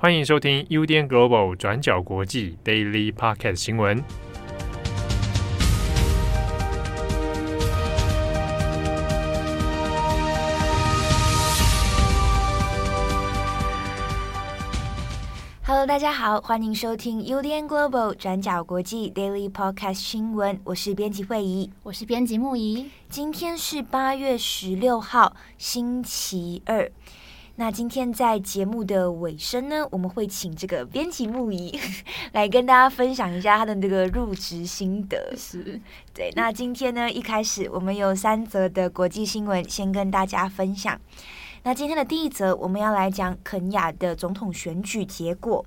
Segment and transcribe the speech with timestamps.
[0.00, 4.00] 欢迎收听 UDN Global 转角国际 Daily Podcast 新闻。
[15.64, 20.60] Hello，大家好，欢迎收听 UDN Global 转角国际 Daily Podcast 新闻。
[20.62, 22.88] 我是编辑惠仪，我是编辑木仪。
[23.08, 26.88] 今天是八月十六号，星期二。
[27.60, 31.76] 那今天在节目的尾声呢，我们会请这个编辑木仪
[32.30, 35.34] 来跟大家分享一下他的这个入职心得。
[35.36, 35.80] 是，
[36.14, 36.30] 对。
[36.36, 41.00] 那今天呢，一开始我们有三则的国际新闻，先跟大家分享。
[41.64, 45.66] 那今天的第一则，我们要来讲肯雅的总统选举结果。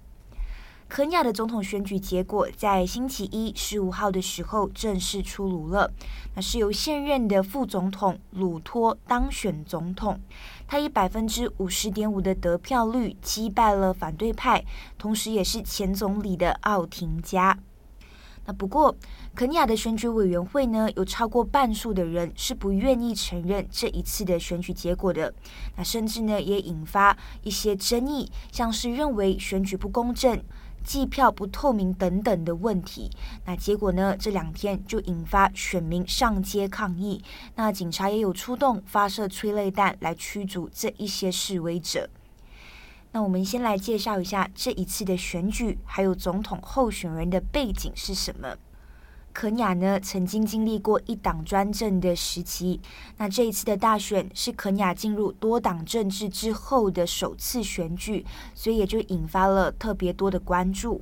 [0.87, 5.89] 肯雅的总统选举结果在星期一十五号的时候正式出炉了。
[6.35, 10.19] 那是由现任的副总统鲁托当选总统，
[10.71, 14.63] 他以百分之五十点五的得票率击败了反对派，
[14.97, 17.59] 同时也是前总理的奥廷加。
[18.45, 18.95] 那不过，
[19.35, 25.33] 肯尼亚的选举委员会呢，有超过半数的人是不愿意承认这一次的选举结果的。
[25.75, 30.41] 那甚至呢，也引发一些争议，像是认为选举不公正。
[30.83, 33.09] 计票不透明等等的问题，
[33.45, 34.15] 那结果呢？
[34.17, 37.23] 这两天就引发选民上街抗议，
[37.55, 42.09] 那警察也有出动发射催泪弹来驱逐这一些示威者。
[43.11, 48.55] 那我们先来介绍一下这一次的选举，还有总统候选人的背景是什么。
[49.33, 52.79] 肯亚呢，曾经经历过一党专政的时期。
[53.17, 61.01] 那这一次的大选是肯亚进入多党政治之后的首次选举，所以也就引发了特别多的关注。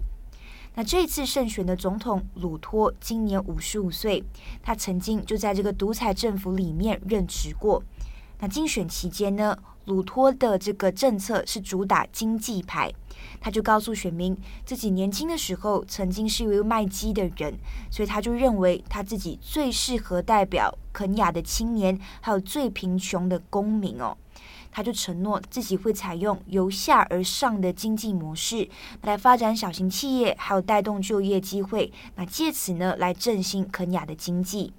[0.75, 4.23] 那这一次胜选的总统鲁托今年五十五岁，
[4.61, 7.83] 他曾经就在这个独裁政府里面任职过。
[8.39, 9.57] 那竞选期间呢，
[9.89, 12.91] 鲁托的这个政策是主打经济牌。
[13.41, 17.53] 他就告诉选民，自己年轻的时候曾经是一位卖鸡的人，
[17.89, 24.15] 所以他就认为他自己最适合代表肯亚的青年，还有最贫穷的公民哦。
[24.71, 28.69] 他就承诺自己会采用由下而上的经济模式
[29.01, 34.71] 来发展小型企业，还有带动就业机会，那借此呢来振兴肯亚的经济。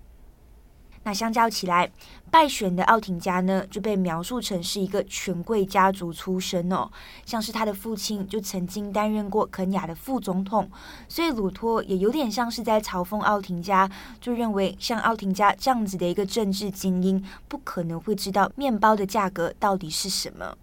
[1.03, 1.91] 那相较起来，
[2.31, 6.91] 败选的奥廷家呢，就被描述成是一个权贵家族出身哦，
[7.25, 10.71] 像是他的父亲就曾经担任过肯亚的副总统，
[11.09, 13.91] 所以鲁托也有点像是在嘲讽奥廷家，
[14.21, 20.55] 就认为像奥廷家这样子的一个政治精英，不可能会知道面包的价格到底是什么。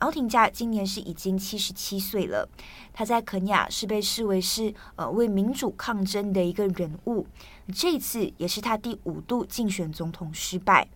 [0.00, 2.48] 奥廷加今年是已经七十七岁了，
[2.92, 7.26] 他在肯亚是被视为是呃为民主抗争的一个人物，
[7.74, 10.86] 这次也是他第五度竞选总统失败。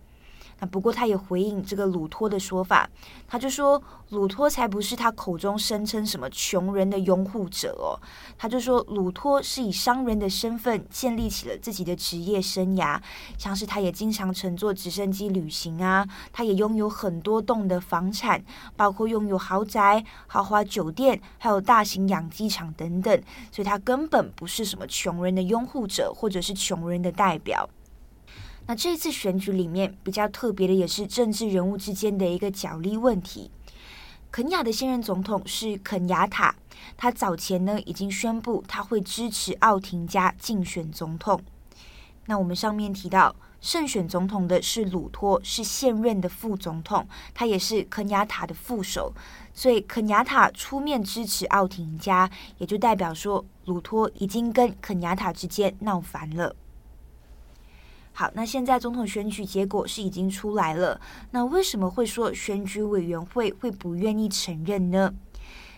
[0.59, 2.89] 那不过，他也回应这个鲁托的说法，
[3.27, 7.99] 他就说鲁托才不是他口中声称什么穷人的拥护者哦。
[8.37, 12.99] 他就说鲁托是以商人的身份建立起了自己的职业生涯，
[13.37, 18.43] 像是他也经常乘坐直升机旅行啊，他也拥有很多栋的房产，
[18.75, 23.21] 包括拥有豪宅、豪华酒店，还有大型养鸡场等等，
[23.51, 27.69] 所以他根本不是什么穷人的拥护者，或者是穷人的代表。
[28.65, 33.51] 那这次选举里面比较特别的，也是政治人物之间的一个角力问题。
[34.31, 36.55] 肯亚的现任总统是肯雅塔，
[36.97, 41.39] 他早前呢已经宣布他会支持奥廷加竞选总统。
[42.25, 49.13] 那我们上面提到胜选总统的是鲁托，是现任的副总统，他也是肯雅塔的副手，
[49.53, 56.55] 所以肯雅塔出面支持奥廷加，也就代表说鲁托已经跟肯雅塔之间闹翻了。
[58.15, 61.01] 好，那现在总统选举结果是已经出来了。
[61.31, 65.11] 那为什么会说选举委员会会不愿意承认呢？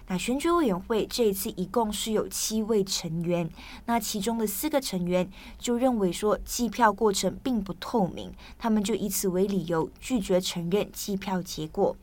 [0.07, 3.50] 那选举委员会这一次一共是有七位成员，
[3.85, 11.95] 那其中的四个成员就认为说计票过程并不透明，他们就以此为理由拒绝承认计票结果。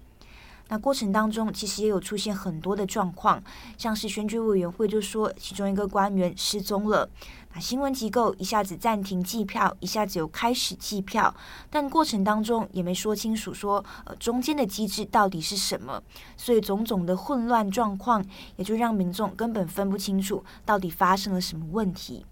[0.73, 3.43] 那过程当中其实也有出现很多的状况，
[3.77, 7.07] 像是选举委员会就说其中一个官员失踪了。
[7.53, 11.35] 那新闻机构一下子暂停计票，一下子又开始计票，
[11.69, 16.03] 但过程当中也没说清楚说，呃，中间的机制到底是什么，
[16.39, 18.25] 所以种种的混乱状况，
[18.57, 22.25] 也就让民众根本分不清楚到底发生了什么问题。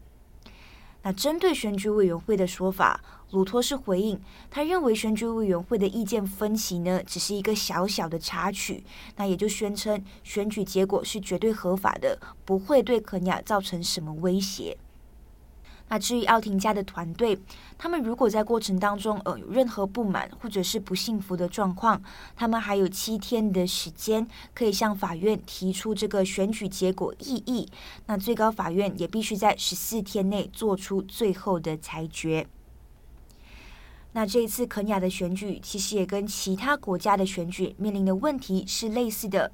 [1.03, 3.01] 那针对选举委员会的说法，
[3.31, 4.21] 鲁托是回应，
[4.51, 8.85] 他认为选举委员会的意见分歧呢，只是一个小小的插曲，
[9.17, 14.77] 那也就宣称选举结果是绝对合法的，不会对肯亚造成什么威胁。
[15.91, 17.37] 那至于奥廷加的团队，
[17.77, 22.01] 他们如果在过程当中呃有任何不满或者是不幸福的状况，
[22.37, 27.69] 他们还有七天的时间可以向法院提出这个选举结果异议。
[28.07, 32.47] 那最高法院也必须在十四天内做出最后的裁决。
[34.13, 39.51] 那这一次肯亚的选举其实也跟其他国家的选举面临的问题是类似的。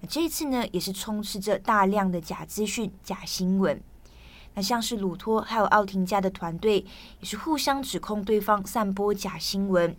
[0.00, 3.80] 那这一次呢，也是充斥着大量的假资讯、假新闻。
[4.56, 6.84] 那像是鲁托还有奥廷加的团队，
[7.20, 9.94] 也是互相指控对方散播假新闻。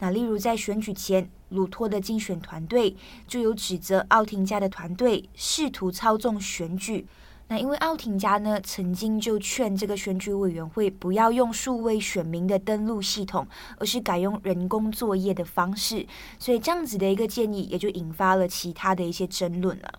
[0.00, 2.96] 那例如在选举前，鲁托的竞选团队
[3.28, 7.06] 就有指责奥廷加的团队试图操纵选举。
[7.46, 13.46] 那因为奥廷加呢，曾经就劝这个选举委员会不要用数位选民的登录系统，
[13.78, 16.04] 而是改用人工作业的方式，
[16.40, 19.92] 所以这样子的一个建议也就引发了其他的一些争论了。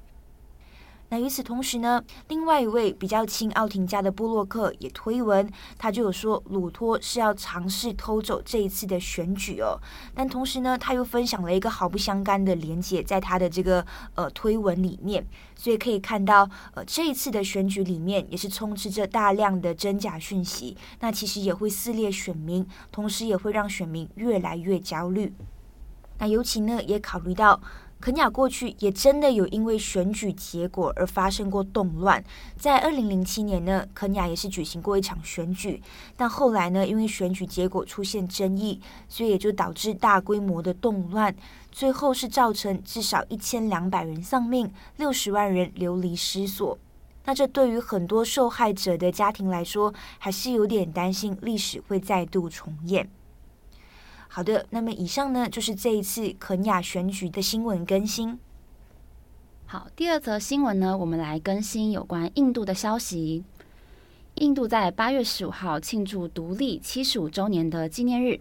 [1.14, 9.80] 那与此同时呢，另外一位比较亲奥廷加的布洛克也推文，他就有说鲁托是要尝试偷走这一次的选举哦。
[10.16, 15.24] 但同时呢，他又分享了一个毫不相干的连结，在他的这个呃推文里面，
[15.56, 25.32] 所以可以看到，呃这一次的选举里面也是充斥着大量的真假讯息，那其实也会撕裂选民，同时也会让选民越来越焦虑。
[26.18, 27.62] 那尤其呢，也考虑到。
[28.04, 32.22] 肯亚过去也真的有因为选举结果而发生过动乱，
[32.58, 35.82] 在二零零七年呢，肯亚也是举行过一场选举，
[36.18, 38.78] 但后来呢，因为选举结果出现争议，
[39.08, 41.34] 所以也就导致大规模的动乱，
[41.72, 46.78] 最后是造成至少一千两百人丧命，六十万人流离失所。
[47.24, 53.10] 那这对于很多受害者的家庭来说，还是有点担心历史会再度重演。
[54.36, 58.40] 好的，那么以上呢，就是这一次肯亚选举的新闻更新。
[59.68, 63.44] 好，第二则新闻呢，我们来更新有关印度的消息。
[64.38, 68.40] 印度在八月十五号庆祝独立七十五周年的纪念日。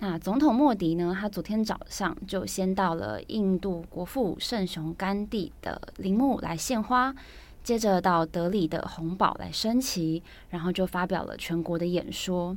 [0.00, 7.14] 那总统莫迪呢，他昨天早上就先到了印度国父圣雄甘地的陵墓来献花，
[7.62, 12.56] 接着到德里的红堡来升旗，然后就发表了全国的演说。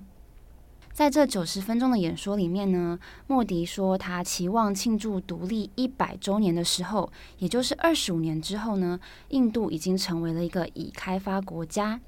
[0.94, 9.00] 在这九十分钟的演说里面呢，莫迪说他期望庆祝独立一百周年的时候，也就是二十五年之后呢，
[9.30, 12.00] 印度已经成为了一个已开发国家，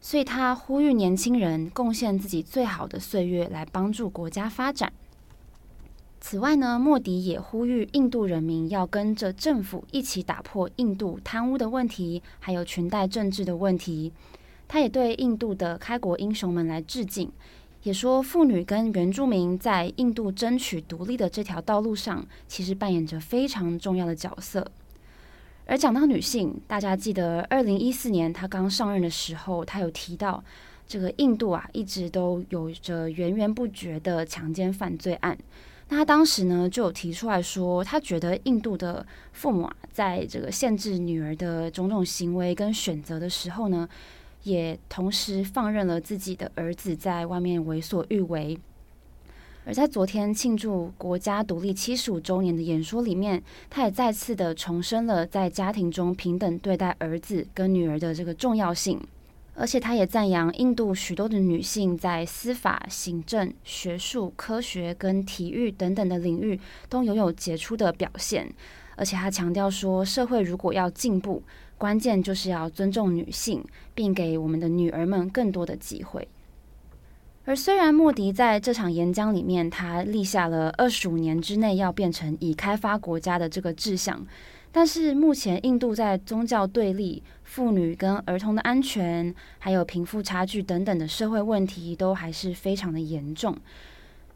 [0.00, 4.90] 所以他呼吁年轻人贡献自己最好的岁月来帮助国家发展。
[6.18, 14.10] 此外呢，莫迪也呼吁印度人民要跟着政府一起打破印度贪污的问题，还有裙带政治的问题。
[14.66, 17.30] 他也对印度的开国英雄们来致敬。
[17.82, 24.66] 也说，妇女跟原住民在印度争取独立的这条道路上，其实扮演着非常重要的角色。
[25.66, 30.42] 而讲到女性，大家记得二零一四年她刚上任的时候，她有提到，
[30.86, 35.36] 这个印度啊，一直都有着源源不绝的强奸犯罪案。
[35.88, 43.88] 那她当时呢，就有提出来说，她觉得印度的父母啊，在这个限制女儿的种种行为跟选择的时候呢，
[44.46, 48.56] 也同时放任了自己的儿子在外面为所欲为，
[49.64, 59.00] 而在昨天庆祝国家独立七十五周年的演说里面，他也再次的重申了在家庭中平等对待儿子跟女儿的这个重要性，
[59.56, 68.48] 而且他也赞扬印度许多的女性在司法、行政、学术、科学跟体育等等的领域都拥有杰出的表现，
[68.94, 71.42] 而且他强调说，社会如果要进步，
[71.78, 76.26] 关键就是要尊重女性，并给我们的女儿们更多的机会。
[77.44, 84.26] 而虽然莫迪在这场演讲里面，他立下了二十五年之内要变成已开发国家的这个志向，
[84.72, 93.56] 但是目前印度在宗教对立、妇女跟儿童的安全，还有贫富差距等等的社会问题，都还是非常的严重。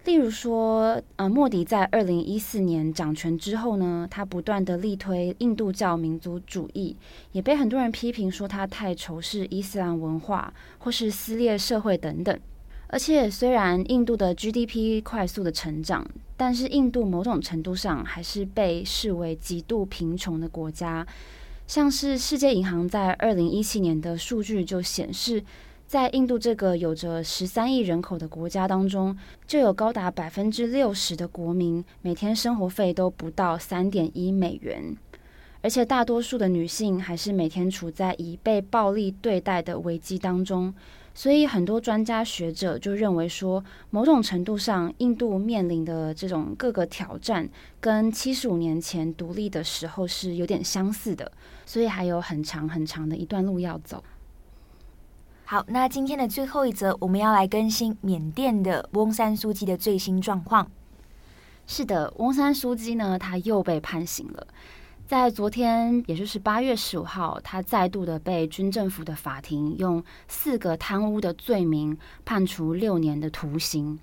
[0.04, 6.96] 例如说，呃，莫迪在二零一四年掌权之后呢，他不断的力推印度教民族主义，
[7.32, 12.38] 也被很多人批评说他太仇视伊斯兰文化，或是撕裂社会等等。
[12.88, 16.04] 而且，虽然印度的 GDP 快速的成长，
[16.36, 21.06] 但是印度某种程度上还是被视为极度贫穷的国家。
[21.68, 25.40] 像是世界银行在二零一七年的数据就显示，
[25.90, 34.96] 在印度这个有着十三亿人口的国家当中，就有高达百分之六十的国民每天生活费都不到三点一美元，
[35.62, 40.72] 而且大多数的女性还是每天处在以被暴力对待的危机当中。
[41.12, 47.48] 所以很多专家学者就认为说，某种程度上，印度面临的这种各个挑战，
[47.80, 51.32] 跟七十五年前独立的时候是有点相似的，
[51.66, 54.00] 所以还有很长很长的一段路要走。
[55.50, 60.70] 好，那今天的最后一则，我们要来更新缅甸的翁山书记的最新状况。
[61.66, 64.46] 是的，翁山书记呢，他又被判刑了。
[65.08, 73.98] 在昨天，也就是八月十五号，他再度的被军政府的法庭用四个贪污的罪名判处六年的徒刑。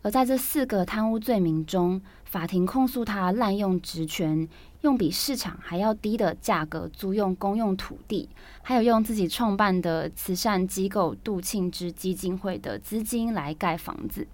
[0.00, 2.00] 而在这四个贪污罪名中，
[2.36, 4.46] 法庭控诉他滥用职权，
[4.82, 8.28] 用比市场还要低的价格租用公用土地，
[8.60, 14.28] 还有用自己创办的慈善机构杜庆之基金会的资金来盖房子。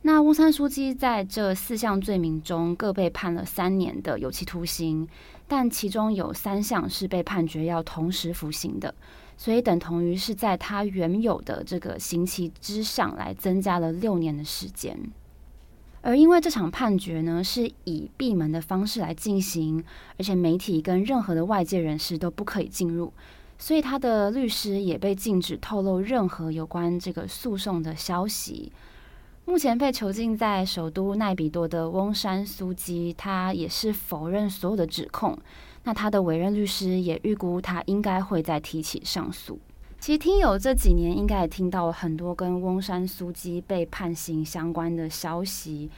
[0.00, 5.06] 那翁山书记在这四项罪名中各被判了三年的有期徒刑，
[5.46, 8.94] 但其中有三项是被判决要同时服刑的，
[9.36, 14.98] 所以等同于是在他原有的这个刑期之上来增加了六年的时间。
[16.02, 19.82] 而因为这场判决呢是以闭门的方式来进行，
[20.18, 23.12] 而且媒体跟任何的外界人士都不可以进入，
[23.56, 28.72] 所以他的律师也被禁止透露任何有关这个诉讼的消息。
[29.44, 35.36] 目前被囚禁在首都奈比多的翁山苏姬，他也是否认所有的指控。
[35.84, 39.58] 那他的委任律师也预估他应该会再提起上诉。
[40.02, 45.88] 其实听友这几年应该也听到很多跟翁山苏姬被判刑相关的消息。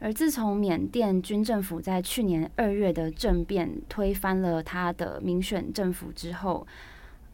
[0.00, 6.66] 而自从缅甸军政府在去年二月的政变推翻了他的民选政府之后，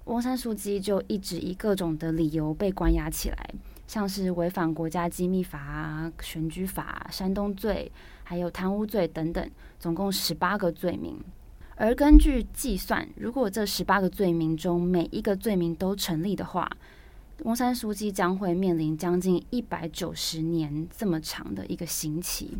[0.04, 3.50] 翁山苏姬就一直以各种的理由被关押起来。
[3.87, 7.90] 像是违反国家机密法啊、选举法、煽动罪，
[8.23, 11.19] 还有贪污罪等等，总共十八个罪名。
[11.76, 16.70] 而根据计算，如果这十八个罪名中每一个罪名都成立的话，
[17.44, 22.58] 翁山书记将会面临将近一百九十年这么长的一个刑期。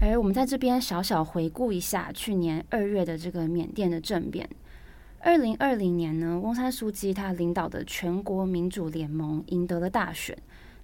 [0.00, 4.48] 而我们在这边小小回顾一下去年二月的这个缅甸的政变。
[5.18, 10.36] 二零二零年呢，翁山书记他领导的全国民主联盟赢得了大选，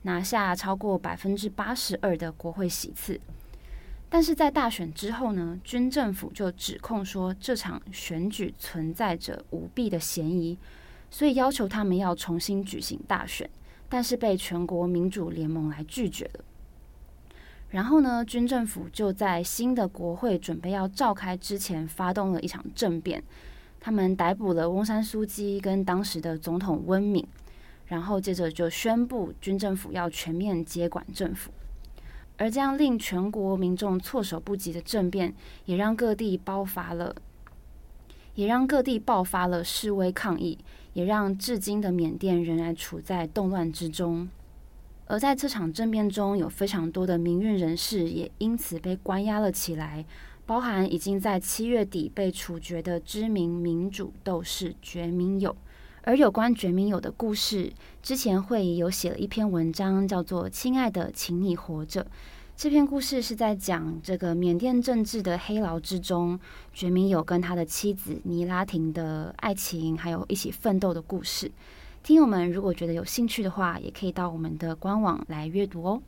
[0.03, 3.21] 拿下超过百分之八十二的国会席次。
[4.09, 10.57] 但是在大选之后呢，军政府就指控说这场选举存在着舞弊的嫌疑，
[11.11, 13.51] 所以要求他们要重新举行大选，
[13.89, 16.45] 但是被全国民主联盟来拒绝了。
[17.71, 23.23] 然后呢，军政府就在新的国会准备要召开之前，发动了一场政变。
[23.81, 27.27] 他们逮捕了翁山苏姬跟当时的总统温敏，
[27.87, 31.51] 然后接着就宣布军政府要全面接管政府。
[32.39, 37.15] 而这样令全国民众措手不及的政变，也让各地爆发了，
[38.35, 40.59] 也让各地爆发了示威抗议，
[40.93, 44.29] 也让至今的缅甸仍然处在动乱之中。
[45.07, 50.05] 而在这场政变中，有非常多的民运人士也因此被关押了起来。
[50.45, 55.57] 包含已经在七月底被处决的知名民主斗士觉明友，
[56.07, 62.05] 而有关觉明友的故事，之前会有写了一篇文章，叫做《亲爱的，请你活着》。
[62.57, 66.39] 这篇故事是在讲这个缅甸政治的黑牢之中，
[66.73, 71.51] 觉明友跟他的妻子尼拉廷的爱情，还有一起奋斗的故事。
[72.05, 76.01] 听友们如果觉得有兴趣的话，也可以到我们的官网来阅读哦。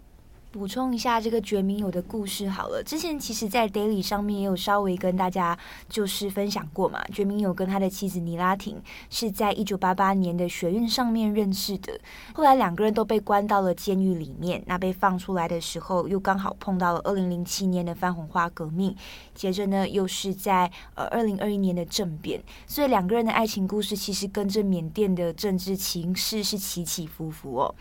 [0.51, 5.57] 补充一下这个觉明友的故事好了，之前其实，在 Daily 上面也有稍微跟大家
[5.91, 7.05] 就是分享过嘛。
[7.13, 12.01] 觉明友跟他的妻子尼拉廷是在一九八八年的学运上面认识的，
[12.33, 14.63] 后来两个人都被关到了监狱里面。
[14.67, 18.97] 那被放出来的时候，又刚好碰到了二零零七年的翻红花革命，
[19.35, 27.75] 接着呢，又是在呃二零二一年的政变，所以两个人的爱情故事其实跟着缅甸的政治情势是起起伏伏哦。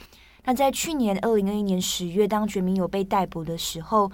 [0.47, 4.09] 那在去年二零二一年十月，当觉明有被逮捕的时候，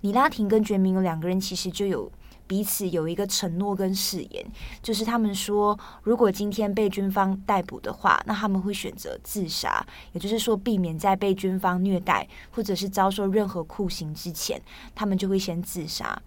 [0.00, 2.10] 尼拉廷跟觉明有两个人其实就有
[2.46, 4.42] 彼此有一个承诺跟誓言，
[4.82, 14.58] 就是他们说，如果今天被军方逮捕的话，那他们会选择自杀，也就是说，避免在被军方虐待或者是遭受任何酷刑之前，
[14.94, 16.18] 他们就会先自杀。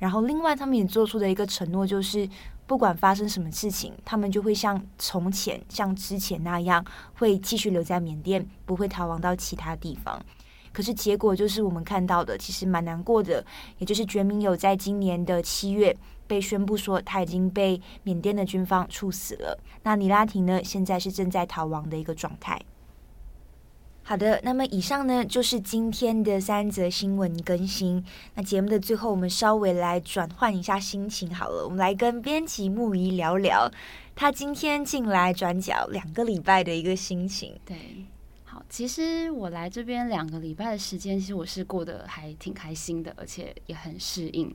[0.00, 2.28] 然后，另外他们也做出的一个承诺就是。
[2.66, 10.20] 不管发生什么事情，他们就会像从前、像之前那样，会继续留在缅甸，不会逃亡到其他地方。
[10.72, 13.44] 可是结果就是我们看到的，其实蛮难过的。
[13.78, 19.56] 也就是觉明友在今年的七月被宣布说他已经被缅甸的军方处死了。
[19.82, 22.60] 那尼拉廷呢，现在是正在逃亡的一个状态。
[24.06, 28.04] 好的，那么以上呢就是今天的三则新闻更新。
[28.34, 33.66] 那节目的最后，我们稍微来转换一下心情好了，我们来跟编辑木仪聊聊
[34.14, 37.58] 他今天进来转角两个礼拜的一个心情。
[37.64, 38.04] 对，
[38.44, 44.54] 好，其实我来这边两个礼拜的时间，其实我是过得还挺开心的，而且也很适应。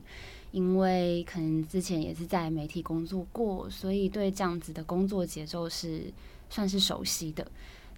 [0.52, 6.04] 因为可能之前也是在媒体工作过，所以对这样子的工作节奏是
[6.48, 7.44] 算是熟悉的。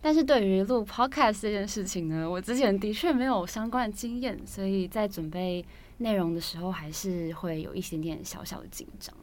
[0.03, 5.65] 但是对于录 podcast 这件事情呢，我之前的确没有相关的经验，所以在准备
[5.99, 9.15] 内容的时候，还是会有一点点小小的紧张。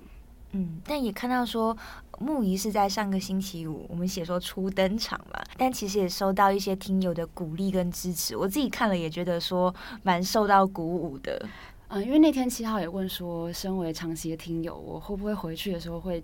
[0.54, 1.78] 嗯，但也看到说
[2.18, 9.72] 木仪是在上个星期五，我们写说初登场嘛，但其实也收到一些听友的鼓励跟支持，我自己看了也觉得说
[10.02, 11.46] 蛮受到鼓舞的。
[11.90, 16.24] 嗯，因为那天七号也问说，身为长期的听友，我会不会回去的时候会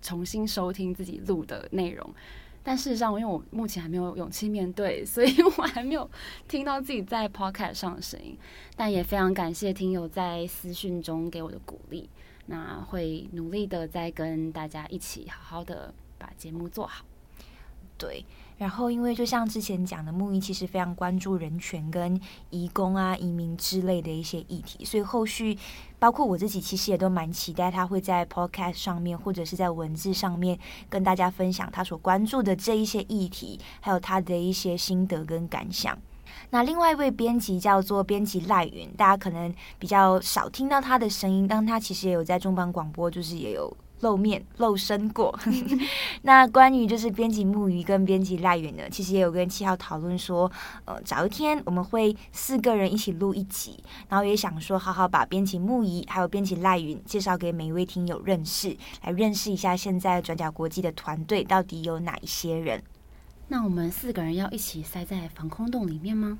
[0.00, 2.08] 重新收听自己录的内容？
[2.68, 6.10] 但事实上，因为我目前还没有勇气面对，所以 我还没有
[6.46, 8.36] 听到自己在 Podcast 上的声音。
[8.76, 12.10] 但也非常感谢听友在私讯中给我的鼓励，
[12.44, 17.06] 那会努力的再跟大家一起好好的把节目做好。
[17.96, 18.22] 对。
[18.58, 25.56] 然后，因为就像之前讲的，木易其实非常关注人权跟移工啊、移民之类的一些议题，所以后续
[25.98, 30.58] 包括我自己，其实也都蛮期待他会在 Podcast 上面或者是在文字上面
[30.90, 35.96] 跟大家分享他所关注的这一些议题，还有他的一些心得跟感想。
[36.50, 43.76] 那另外一位编辑叫做编辑赖云，大家可能比较少听到他的声音，但他其实也有在中邦广播，就是也有。
[44.00, 45.36] 露面露身过，
[46.22, 50.50] 那关于就是编辑木鱼跟编辑赖远呢，其实也有跟七号讨论说，
[50.84, 62.82] 呃，找一天我们会四个人一起录一集，然后也想说好好把编辑木鱼还有编辑赖云介绍给每一位听友认识，来认识一下现在转角国际的团队到底有哪一些人。
[63.50, 66.38] 那我们四个人要一起塞在防空洞里面吗？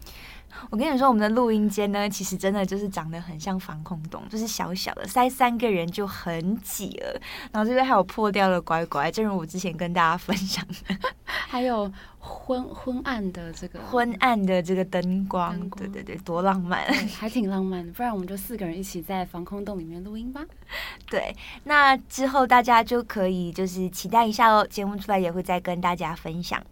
[0.70, 7.20] 我跟你说，我们的录音间呢，其实真的就是长得很像防空洞，就是小小的，塞三个人就很挤了。
[7.52, 16.84] 然后这边还有破掉的乖乖，正如我之前跟大家分享的，还有昏昏暗的这个昏暗的这个灯光，灯光，对对对，多浪漫，
[17.18, 17.92] 还挺浪漫的。
[17.92, 20.42] 不然我们就四个人一起在防空洞里面录音吧。
[21.08, 26.62] 对，那之后大家就可以就是期待一下哦，节目出来也会再跟大家分享。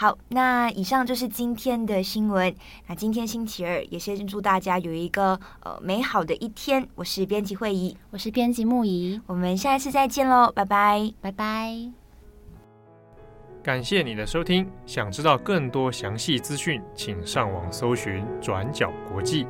[0.00, 2.54] 好，那以上就是今天的新闻。
[2.86, 6.88] 那今天星期二，也先祝大家有一个呃美好的一天。
[6.94, 11.74] 我是编辑惠仪，我是编辑木仪，我们下一次再见喽，拜拜，拜拜。
[13.60, 19.48] 感谢你的收听，想知道更多详细资讯，请上网搜寻转角国际。